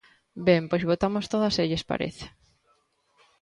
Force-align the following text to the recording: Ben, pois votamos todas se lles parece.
Ben, 0.47 0.61
pois 0.69 0.87
votamos 0.91 1.29
todas 1.33 1.53
se 1.57 1.67
lles 1.69 1.87
parece. 1.91 2.25